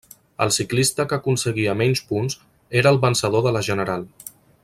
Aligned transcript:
El 0.45 0.51
ciclista 0.53 1.05
que 1.11 1.17
aconseguia 1.17 1.75
menys 1.83 2.01
punts 2.13 2.39
era 2.83 2.95
el 2.95 2.99
vencedor 3.07 3.47
de 3.49 3.55
la 3.59 3.65
general. 3.71 4.09